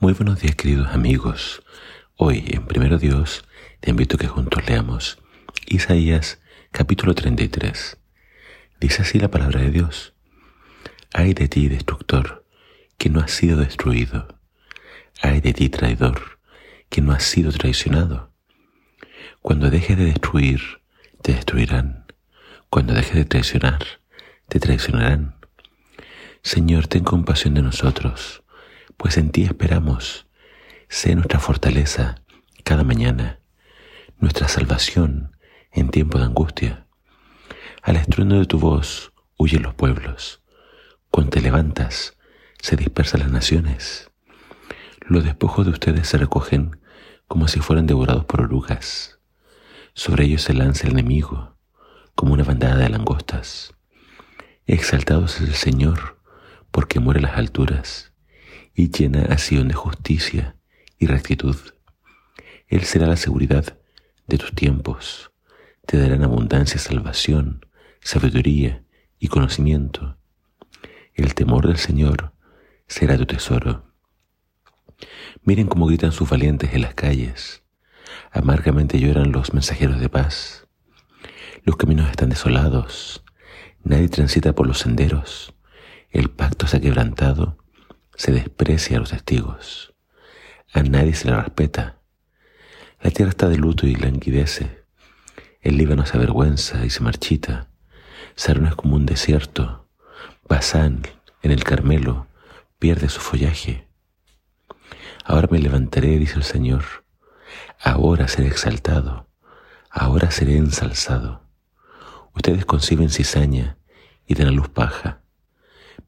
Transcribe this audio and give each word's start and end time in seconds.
Muy 0.00 0.12
buenos 0.12 0.40
días 0.40 0.56
queridos 0.56 0.88
amigos. 0.88 1.62
Hoy 2.16 2.44
en 2.48 2.66
Primero 2.66 2.98
Dios 2.98 3.44
te 3.80 3.90
invito 3.90 4.18
que 4.18 4.26
juntos 4.26 4.66
leamos 4.68 5.18
Isaías 5.66 6.40
capítulo 6.72 7.14
33. 7.14 7.96
Dice 8.80 9.02
así 9.02 9.18
la 9.18 9.30
palabra 9.30 9.60
de 9.60 9.70
Dios. 9.70 10.12
Ay 11.14 11.32
de 11.32 11.48
ti, 11.48 11.68
destructor, 11.68 12.44
que 12.98 13.08
no 13.08 13.20
has 13.20 13.30
sido 13.30 13.56
destruido. 13.56 14.40
Ay 15.22 15.40
de 15.40 15.54
ti, 15.54 15.70
traidor, 15.70 16.38
que 16.90 17.00
no 17.00 17.12
has 17.12 17.22
sido 17.22 17.52
traicionado. 17.52 18.32
Cuando 19.40 19.70
dejes 19.70 19.96
de 19.96 20.06
destruir, 20.06 20.60
te 21.22 21.32
destruirán. 21.32 22.04
Cuando 22.68 22.92
dejes 22.92 23.14
de 23.14 23.24
traicionar, 23.24 23.78
te 24.48 24.58
traicionarán. 24.60 25.36
Señor, 26.42 26.88
ten 26.88 27.04
compasión 27.04 27.54
de 27.54 27.62
nosotros 27.62 28.43
pues 28.96 29.16
en 29.16 29.30
ti 29.30 29.44
esperamos. 29.44 30.26
Sé 30.88 31.14
nuestra 31.14 31.40
fortaleza 31.40 32.22
cada 32.62 32.84
mañana, 32.84 33.40
nuestra 34.18 34.48
salvación 34.48 35.36
en 35.72 35.90
tiempo 35.90 36.18
de 36.18 36.24
angustia. 36.24 36.86
Al 37.82 37.96
estruendo 37.96 38.38
de 38.38 38.46
tu 38.46 38.58
voz 38.58 39.12
huyen 39.36 39.62
los 39.62 39.74
pueblos. 39.74 40.42
Cuando 41.10 41.30
te 41.30 41.40
levantas, 41.40 42.16
se 42.60 42.76
dispersan 42.76 43.20
las 43.20 43.30
naciones. 43.30 44.10
Los 45.00 45.24
despojos 45.24 45.66
de 45.66 45.72
ustedes 45.72 46.08
se 46.08 46.16
recogen 46.16 46.80
como 47.28 47.48
si 47.48 47.60
fueran 47.60 47.86
devorados 47.86 48.24
por 48.24 48.40
orugas. 48.40 49.18
Sobre 49.92 50.24
ellos 50.24 50.42
se 50.42 50.54
lanza 50.54 50.86
el 50.86 50.94
enemigo 50.94 51.56
como 52.14 52.32
una 52.32 52.44
bandada 52.44 52.76
de 52.76 52.88
langostas. 52.88 53.74
Exaltado 54.66 55.26
es 55.26 55.40
el 55.40 55.54
Señor 55.54 56.18
porque 56.70 57.00
muere 57.00 57.20
las 57.20 57.36
alturas 57.36 58.13
y 58.74 58.90
llena 58.90 59.26
a 59.30 59.36
de 59.36 59.74
justicia 59.74 60.56
y 60.98 61.06
rectitud. 61.06 61.56
Él 62.66 62.82
será 62.82 63.06
la 63.06 63.16
seguridad 63.16 63.78
de 64.26 64.38
tus 64.38 64.52
tiempos, 64.52 65.30
te 65.86 65.98
dará 65.98 66.14
en 66.14 66.24
abundancia 66.24 66.78
salvación, 66.78 67.66
sabiduría 68.00 68.84
y 69.18 69.28
conocimiento. 69.28 70.18
El 71.14 71.34
temor 71.34 71.66
del 71.66 71.76
Señor 71.76 72.32
será 72.86 73.16
tu 73.16 73.26
tesoro. 73.26 73.92
Miren 75.42 75.68
cómo 75.68 75.86
gritan 75.86 76.12
sus 76.12 76.28
valientes 76.28 76.72
en 76.72 76.82
las 76.82 76.94
calles. 76.94 77.62
Amargamente 78.32 78.98
lloran 78.98 79.30
los 79.30 79.52
mensajeros 79.52 80.00
de 80.00 80.08
paz. 80.08 80.66
Los 81.62 81.76
caminos 81.76 82.10
están 82.10 82.30
desolados. 82.30 83.24
Nadie 83.82 84.08
transita 84.08 84.54
por 84.54 84.66
los 84.66 84.78
senderos. 84.78 85.54
El 86.10 86.30
pacto 86.30 86.66
se 86.66 86.78
ha 86.78 86.80
quebrantado 86.80 87.63
se 88.16 88.32
desprecia 88.32 88.96
a 88.96 89.00
los 89.00 89.10
testigos. 89.10 89.94
A 90.72 90.82
nadie 90.82 91.14
se 91.14 91.28
le 91.28 91.36
respeta. 91.36 92.00
La 93.00 93.10
tierra 93.10 93.30
está 93.30 93.48
de 93.48 93.56
luto 93.56 93.86
y 93.86 93.94
languidece. 93.94 94.84
El 95.60 95.76
Líbano 95.76 96.06
se 96.06 96.16
avergüenza 96.16 96.84
y 96.84 96.90
se 96.90 97.02
marchita. 97.02 97.68
Sarón 98.36 98.66
es 98.66 98.74
como 98.74 98.96
un 98.96 99.06
desierto. 99.06 99.88
Basán, 100.48 101.02
en 101.42 101.50
el 101.50 101.64
Carmelo, 101.64 102.26
pierde 102.78 103.08
su 103.08 103.20
follaje. 103.20 103.88
Ahora 105.24 105.48
me 105.50 105.58
levantaré, 105.58 106.18
dice 106.18 106.36
el 106.36 106.44
Señor. 106.44 106.84
Ahora 107.80 108.28
seré 108.28 108.48
exaltado. 108.48 109.28
Ahora 109.90 110.30
seré 110.30 110.56
ensalzado. 110.56 111.42
Ustedes 112.34 112.64
conciben 112.64 113.10
cizaña 113.10 113.78
y 114.26 114.34
dan 114.34 114.48
a 114.48 114.50
luz 114.50 114.68
paja 114.68 115.23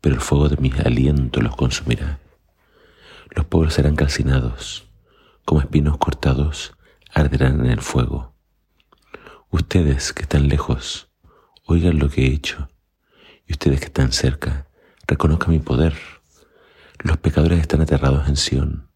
pero 0.00 0.14
el 0.14 0.20
fuego 0.20 0.48
de 0.48 0.56
mi 0.56 0.72
aliento 0.84 1.40
los 1.40 1.56
consumirá. 1.56 2.18
Los 3.30 3.46
pueblos 3.46 3.74
serán 3.74 3.96
calcinados, 3.96 4.86
como 5.44 5.60
espinos 5.60 5.98
cortados, 5.98 6.74
arderán 7.12 7.60
en 7.64 7.70
el 7.70 7.80
fuego. 7.80 8.34
Ustedes 9.50 10.12
que 10.12 10.22
están 10.22 10.48
lejos, 10.48 11.08
oigan 11.64 11.98
lo 11.98 12.08
que 12.08 12.26
he 12.26 12.32
hecho, 12.32 12.68
y 13.46 13.52
ustedes 13.52 13.80
que 13.80 13.86
están 13.86 14.12
cerca, 14.12 14.66
reconozcan 15.06 15.50
mi 15.50 15.60
poder. 15.60 15.94
Los 16.98 17.18
pecadores 17.18 17.60
están 17.60 17.80
aterrados 17.80 18.28
en 18.28 18.36
Sión. 18.36 18.88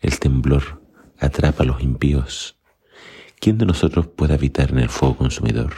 El 0.00 0.18
temblor 0.18 0.82
atrapa 1.18 1.62
a 1.64 1.66
los 1.66 1.82
impíos. 1.82 2.56
¿Quién 3.40 3.58
de 3.58 3.66
nosotros 3.66 4.06
puede 4.06 4.34
habitar 4.34 4.70
en 4.70 4.78
el 4.78 4.88
fuego 4.88 5.16
consumidor? 5.16 5.74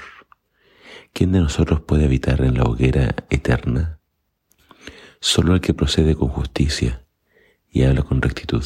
¿Quién 1.13 1.33
de 1.33 1.41
nosotros 1.41 1.81
puede 1.81 2.05
habitar 2.05 2.43
en 2.43 2.55
la 2.55 2.65
hoguera 2.65 3.15
eterna? 3.31 3.98
Solo 5.21 5.55
el 5.55 5.61
que 5.61 5.75
procede 5.75 6.15
con 6.15 6.29
justicia 6.29 7.05
y 7.71 7.83
habla 7.83 8.03
con 8.03 8.23
rectitud, 8.23 8.65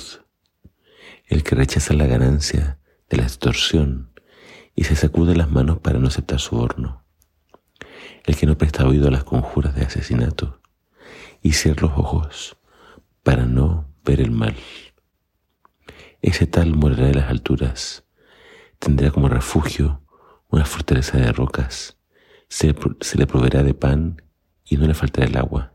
el 1.27 1.43
que 1.43 1.55
rechaza 1.55 1.95
la 1.95 2.07
ganancia 2.07 2.79
de 3.09 3.17
la 3.17 3.25
extorsión 3.25 4.13
y 4.75 4.85
se 4.85 4.97
sacude 4.97 5.35
las 5.35 5.51
manos 5.51 5.79
para 5.79 5.99
no 5.99 6.09
aceptar 6.09 6.41
su 6.41 6.57
horno, 6.59 7.05
el 8.25 8.37
que 8.37 8.47
no 8.47 8.57
presta 8.59 8.87
oído 8.87 9.09
a 9.09 9.11
las 9.11 9.25
conjuras 9.25 9.75
de 9.75 9.83
asesinato 9.83 10.61
y 11.41 11.53
cierra 11.53 11.89
los 11.89 11.99
ojos 11.99 12.57
para 13.23 13.47
no 13.47 13.89
ver 14.05 14.21
el 14.21 14.31
mal. 14.31 14.57
Ese 16.21 16.47
tal 16.47 16.77
morirá 16.77 17.07
de 17.07 17.15
las 17.15 17.31
alturas, 17.31 18.05
tendrá 18.79 19.11
como 19.11 19.29
refugio 19.29 20.03
una 20.49 20.65
fortaleza 20.65 21.19
de 21.19 21.33
rocas, 21.33 21.99
se, 22.49 22.75
se 23.01 23.19
le 23.19 23.27
proveerá 23.27 23.63
de 23.63 23.75
pan 23.75 24.23
y 24.65 24.77
no 24.77 24.87
le 24.87 24.95
faltará 24.95 25.27
el 25.27 25.37
agua 25.37 25.72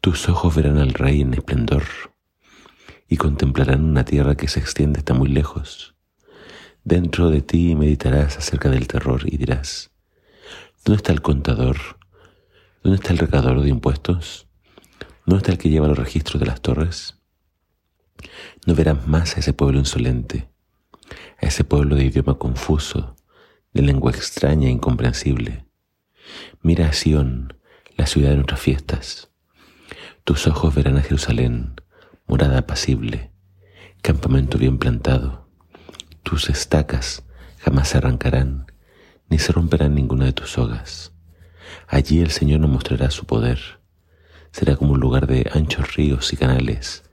tus 0.00 0.28
ojos 0.28 0.54
verán 0.54 0.78
al 0.78 0.94
Rey 0.94 1.20
en 1.20 1.34
esplendor 1.34 1.84
y 3.08 3.16
contemplarán 3.16 3.84
una 3.84 4.04
tierra 4.04 4.36
que 4.36 4.48
se 4.48 4.60
extiende 4.60 4.98
hasta 4.98 5.14
muy 5.14 5.28
lejos. 5.28 5.94
Dentro 6.84 7.30
de 7.30 7.42
ti 7.42 7.74
meditarás 7.74 8.36
acerca 8.38 8.70
del 8.70 8.86
terror 8.86 9.22
y 9.26 9.36
dirás, 9.36 9.90
¿dónde 10.84 10.98
está 10.98 11.12
el 11.12 11.22
contador? 11.22 11.76
¿Dónde 12.82 12.96
está 12.96 13.12
el 13.12 13.18
recaudador 13.18 13.62
de 13.62 13.70
impuestos? 13.70 14.46
¿Dónde 15.24 15.38
está 15.38 15.52
el 15.52 15.58
que 15.58 15.70
lleva 15.70 15.88
los 15.88 15.98
registros 15.98 16.38
de 16.38 16.46
las 16.46 16.60
torres? 16.60 17.18
No 18.64 18.74
verás 18.74 19.06
más 19.06 19.36
a 19.36 19.40
ese 19.40 19.52
pueblo 19.52 19.78
insolente, 19.78 20.48
a 21.42 21.46
ese 21.46 21.64
pueblo 21.64 21.96
de 21.96 22.04
idioma 22.04 22.38
confuso, 22.38 23.16
de 23.72 23.82
lengua 23.82 24.12
extraña 24.12 24.68
e 24.68 24.70
incomprensible. 24.70 25.66
Mira 26.62 26.88
a 26.88 26.92
Sión, 26.92 27.54
la 27.96 28.06
ciudad 28.06 28.30
de 28.30 28.36
nuestras 28.36 28.60
fiestas. 28.60 29.30
Tus 30.26 30.48
ojos 30.48 30.74
verán 30.74 30.96
a 30.96 31.02
Jerusalén, 31.02 31.80
morada 32.26 32.58
apacible, 32.58 33.30
campamento 34.02 34.58
bien 34.58 34.76
plantado. 34.76 35.48
Tus 36.24 36.50
estacas 36.50 37.24
jamás 37.60 37.90
se 37.90 37.98
arrancarán, 37.98 38.66
ni 39.28 39.38
se 39.38 39.52
romperán 39.52 39.94
ninguna 39.94 40.24
de 40.24 40.32
tus 40.32 40.50
sogas. 40.50 41.12
Allí 41.86 42.22
el 42.22 42.32
Señor 42.32 42.58
nos 42.58 42.70
mostrará 42.70 43.08
su 43.12 43.24
poder. 43.24 43.60
Será 44.50 44.74
como 44.74 44.94
un 44.94 45.00
lugar 45.00 45.28
de 45.28 45.48
anchos 45.54 45.94
ríos 45.94 46.32
y 46.32 46.36
canales. 46.36 47.04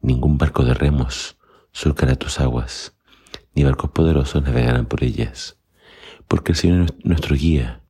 Ningún 0.00 0.36
barco 0.36 0.64
de 0.64 0.74
remos 0.74 1.38
surcará 1.70 2.16
tus 2.16 2.40
aguas, 2.40 2.96
ni 3.54 3.62
barcos 3.62 3.92
poderosos 3.92 4.42
navegarán 4.42 4.86
por 4.86 5.04
ellas. 5.04 5.60
Porque 6.26 6.50
el 6.50 6.58
Señor 6.58 6.86
es 6.86 7.04
nuestro 7.04 7.36
guía, 7.36 7.84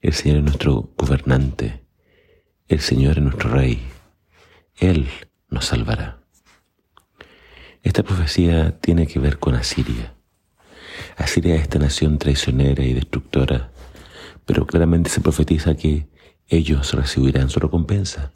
el 0.00 0.14
Señor 0.14 0.38
es 0.38 0.44
nuestro 0.44 0.94
gobernante 0.96 1.85
el 2.68 2.80
Señor 2.80 3.18
es 3.18 3.22
nuestro 3.22 3.50
Rey. 3.50 3.80
Él 4.78 5.08
nos 5.48 5.66
salvará. 5.66 6.18
Esta 7.82 8.02
profecía 8.02 8.78
tiene 8.80 9.06
que 9.06 9.20
ver 9.20 9.38
con 9.38 9.54
Asiria. 9.54 10.14
Asiria 11.16 11.54
es 11.54 11.62
esta 11.62 11.78
nación 11.78 12.18
traicionera 12.18 12.82
y 12.82 12.92
destructora, 12.92 13.70
pero 14.44 14.66
claramente 14.66 15.10
se 15.10 15.20
profetiza 15.20 15.76
que 15.76 16.08
ellos 16.48 16.92
recibirán 16.94 17.50
su 17.50 17.60
recompensa. 17.60 18.32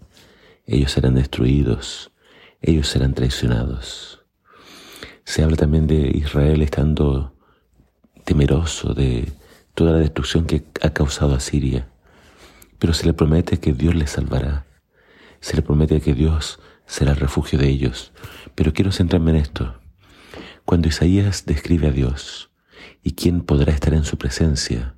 Ellos 0.66 0.92
serán 0.92 1.16
destruidos, 1.16 2.12
ellos 2.60 2.86
serán 2.86 3.14
traicionados. 3.14 4.24
Se 5.24 5.42
habla 5.42 5.56
también 5.56 5.88
de 5.88 6.10
Israel 6.14 6.62
estando 6.62 7.34
temeroso 8.24 8.94
de 8.94 9.32
toda 9.74 9.92
la 9.92 9.98
destrucción 9.98 10.46
que 10.46 10.64
ha 10.82 10.90
causado 10.90 11.34
Asiria 11.34 11.89
pero 12.80 12.94
se 12.94 13.06
le 13.06 13.12
promete 13.12 13.60
que 13.60 13.72
Dios 13.74 13.94
les 13.94 14.10
salvará. 14.10 14.66
Se 15.40 15.54
le 15.54 15.62
promete 15.62 16.00
que 16.00 16.14
Dios 16.14 16.58
será 16.86 17.12
el 17.12 17.18
refugio 17.18 17.58
de 17.58 17.68
ellos. 17.68 18.12
Pero 18.56 18.72
quiero 18.72 18.90
centrarme 18.90 19.30
en 19.32 19.36
esto. 19.36 19.78
Cuando 20.64 20.88
Isaías 20.88 21.44
describe 21.46 21.88
a 21.88 21.92
Dios 21.92 22.50
y 23.02 23.12
quién 23.12 23.42
podrá 23.42 23.72
estar 23.72 23.92
en 23.92 24.04
su 24.04 24.16
presencia, 24.16 24.96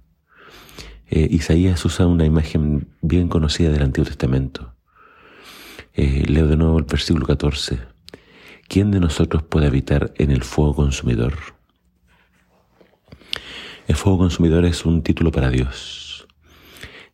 eh, 1.08 1.26
Isaías 1.30 1.84
usa 1.84 2.06
una 2.06 2.24
imagen 2.24 2.88
bien 3.02 3.28
conocida 3.28 3.70
del 3.70 3.82
Antiguo 3.82 4.06
Testamento. 4.06 4.74
Eh, 5.92 6.24
leo 6.26 6.46
de 6.46 6.56
nuevo 6.56 6.78
el 6.78 6.84
versículo 6.84 7.26
14. 7.26 7.80
¿Quién 8.68 8.92
de 8.92 9.00
nosotros 9.00 9.42
puede 9.42 9.66
habitar 9.66 10.14
en 10.16 10.30
el 10.30 10.44
fuego 10.44 10.76
consumidor? 10.76 11.34
El 13.88 13.96
fuego 13.96 14.18
consumidor 14.18 14.64
es 14.64 14.86
un 14.86 15.02
título 15.02 15.32
para 15.32 15.50
Dios 15.50 16.11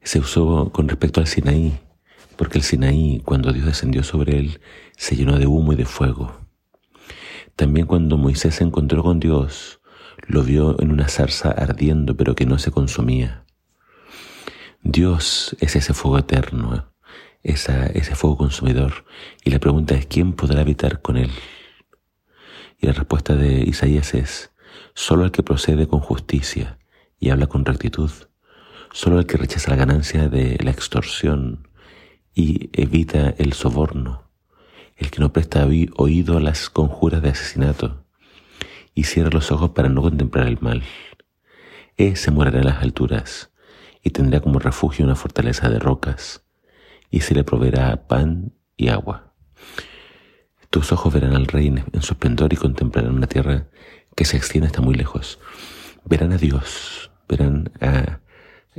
se 0.08 0.20
usó 0.20 0.72
con 0.72 0.88
respecto 0.88 1.20
al 1.20 1.26
Sinaí 1.26 1.78
porque 2.36 2.56
el 2.56 2.64
Sinaí, 2.64 3.20
cuando 3.26 3.52
Dios 3.52 3.66
descendió 3.66 4.02
sobre 4.02 4.38
él, 4.38 4.60
se 4.96 5.16
llenó 5.16 5.38
de 5.38 5.46
humo 5.46 5.74
y 5.74 5.76
de 5.76 5.84
fuego. 5.84 6.34
También 7.56 7.86
cuando 7.86 8.16
Moisés 8.16 8.54
se 8.54 8.64
encontró 8.64 9.02
con 9.02 9.20
Dios, 9.20 9.82
lo 10.26 10.42
vio 10.44 10.80
en 10.80 10.92
una 10.92 11.08
zarza 11.08 11.50
ardiendo, 11.50 12.16
pero 12.16 12.34
que 12.34 12.46
no 12.46 12.58
se 12.58 12.70
consumía. 12.70 13.44
Dios 14.82 15.54
es 15.60 15.76
ese 15.76 15.92
fuego 15.92 16.16
eterno, 16.16 16.90
ese 17.42 18.14
fuego 18.14 18.38
consumidor, 18.38 19.04
y 19.44 19.50
la 19.50 19.58
pregunta 19.58 19.94
es, 19.94 20.06
¿quién 20.06 20.32
podrá 20.32 20.62
habitar 20.62 21.02
con 21.02 21.18
él? 21.18 21.32
Y 22.78 22.86
la 22.86 22.94
respuesta 22.94 23.36
de 23.36 23.60
Isaías 23.60 24.14
es, 24.14 24.52
solo 24.94 25.26
el 25.26 25.32
que 25.32 25.42
procede 25.42 25.86
con 25.86 26.00
justicia 26.00 26.78
y 27.18 27.28
habla 27.28 27.46
con 27.46 27.66
rectitud, 27.66 28.10
solo 28.92 29.18
el 29.18 29.26
que 29.26 29.36
rechaza 29.36 29.70
la 29.70 29.76
ganancia 29.76 30.28
de 30.28 30.58
la 30.62 30.70
extorsión 30.70 31.68
y 32.34 32.70
evita 32.72 33.34
el 33.38 33.52
soborno, 33.52 34.30
el 34.96 35.10
que 35.10 35.20
no 35.20 35.32
presta 35.32 35.66
oído 35.66 36.36
a 36.36 36.40
las 36.40 36.70
conjuras 36.70 37.22
de 37.22 37.30
asesinato 37.30 38.04
y 38.94 39.04
cierra 39.04 39.30
los 39.32 39.50
ojos 39.52 39.70
para 39.70 39.88
no 39.88 40.02
contemplar 40.02 40.46
el 40.46 40.58
mal. 40.60 40.82
Ese 41.96 42.30
morará 42.30 42.58
en 42.58 42.66
las 42.66 42.82
alturas 42.82 43.50
y 44.02 44.10
tendrá 44.10 44.40
como 44.40 44.58
refugio 44.58 45.04
una 45.04 45.16
fortaleza 45.16 45.68
de 45.68 45.78
rocas 45.78 46.44
y 47.10 47.20
se 47.20 47.34
le 47.34 47.44
proveerá 47.44 48.06
pan 48.06 48.52
y 48.76 48.88
agua. 48.88 49.34
Tus 50.70 50.92
ojos 50.92 51.12
verán 51.12 51.34
al 51.34 51.46
rey 51.46 51.68
en 51.68 52.02
su 52.02 52.12
esplendor 52.12 52.52
y 52.52 52.56
contemplarán 52.56 53.14
una 53.14 53.26
tierra 53.26 53.68
que 54.14 54.24
se 54.24 54.36
extiende 54.36 54.66
hasta 54.66 54.82
muy 54.82 54.94
lejos. 54.94 55.38
Verán 56.04 56.32
a 56.32 56.36
Dios, 56.36 57.10
verán 57.28 57.70
a 57.80 58.20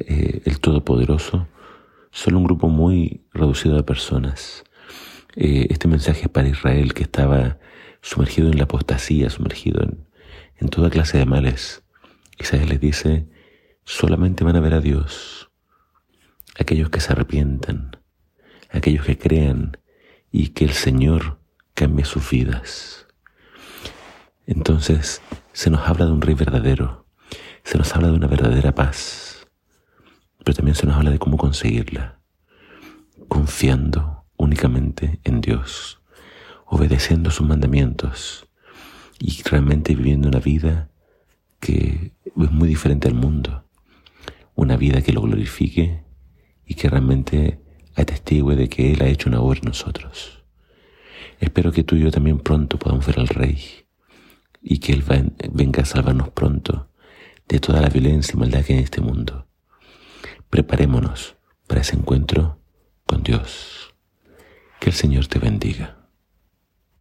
eh, 0.07 0.41
el 0.45 0.59
Todopoderoso 0.59 1.47
solo 2.11 2.37
un 2.37 2.43
grupo 2.45 2.69
muy 2.69 3.25
reducido 3.33 3.75
de 3.75 3.83
personas. 3.83 4.63
Eh, 5.35 5.67
este 5.69 5.87
mensaje 5.87 6.23
es 6.23 6.29
para 6.29 6.47
Israel 6.47 6.93
que 6.93 7.03
estaba 7.03 7.59
sumergido 8.01 8.49
en 8.49 8.57
la 8.57 8.63
apostasía, 8.63 9.29
sumergido 9.29 9.83
en, 9.83 10.07
en 10.57 10.69
toda 10.69 10.89
clase 10.89 11.17
de 11.17 11.25
males. 11.25 11.83
Isaías 12.37 12.69
les 12.69 12.79
dice, 12.79 13.27
solamente 13.83 14.43
van 14.43 14.55
a 14.55 14.61
ver 14.61 14.73
a 14.73 14.81
Dios 14.81 15.51
aquellos 16.57 16.89
que 16.89 16.99
se 16.99 17.11
arrepientan, 17.11 17.97
aquellos 18.69 19.05
que 19.05 19.17
crean 19.17 19.77
y 20.31 20.49
que 20.49 20.65
el 20.65 20.73
Señor 20.73 21.39
cambie 21.73 22.05
sus 22.05 22.29
vidas. 22.29 23.07
Entonces 24.47 25.21
se 25.53 25.69
nos 25.69 25.87
habla 25.87 26.05
de 26.05 26.11
un 26.11 26.21
rey 26.21 26.33
verdadero, 26.33 27.05
se 27.63 27.77
nos 27.77 27.93
habla 27.95 28.07
de 28.07 28.15
una 28.15 28.27
verdadera 28.27 28.73
paz 28.73 29.28
pero 30.43 30.55
también 30.55 30.75
se 30.75 30.85
nos 30.85 30.95
habla 30.95 31.11
de 31.11 31.19
cómo 31.19 31.37
conseguirla, 31.37 32.19
confiando 33.27 34.25
únicamente 34.37 35.19
en 35.23 35.41
Dios, 35.41 36.01
obedeciendo 36.65 37.29
sus 37.29 37.45
mandamientos 37.45 38.47
y 39.19 39.41
realmente 39.43 39.95
viviendo 39.95 40.29
una 40.29 40.39
vida 40.39 40.89
que 41.59 42.13
es 42.25 42.51
muy 42.51 42.69
diferente 42.69 43.07
al 43.07 43.15
mundo, 43.15 43.65
una 44.55 44.77
vida 44.77 45.01
que 45.01 45.11
lo 45.11 45.21
glorifique 45.21 46.03
y 46.65 46.75
que 46.75 46.89
realmente 46.89 47.59
atestigue 47.95 48.55
de 48.55 48.69
que 48.69 48.93
Él 48.93 49.01
ha 49.01 49.07
hecho 49.07 49.29
una 49.29 49.41
obra 49.41 49.59
en 49.59 49.67
nosotros. 49.67 50.43
Espero 51.39 51.71
que 51.71 51.83
tú 51.83 51.95
y 51.95 52.01
yo 52.01 52.11
también 52.11 52.39
pronto 52.39 52.79
podamos 52.79 53.05
ver 53.05 53.19
al 53.19 53.27
Rey 53.27 53.59
y 54.61 54.79
que 54.79 54.93
Él 54.93 55.03
venga 55.51 55.83
a 55.83 55.85
salvarnos 55.85 56.29
pronto 56.29 56.89
de 57.47 57.59
toda 57.59 57.81
la 57.81 57.89
violencia 57.89 58.33
y 58.35 58.37
maldad 58.37 58.63
que 58.63 58.73
hay 58.73 58.79
en 58.79 58.85
este 58.85 59.01
mundo 59.01 59.48
Preparémonos 60.49 61.35
para 61.67 61.81
ese 61.81 61.95
encuentro 61.95 62.59
con 63.05 63.21
Dios. 63.21 63.93
Que 64.79 64.89
el 64.89 64.95
Señor 64.95 65.27
te 65.27 65.37
bendiga. 65.37 65.98